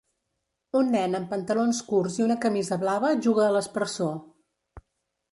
[0.77, 4.17] Un nen amb pantalons curts i una camisa blava juga a l'aspersor.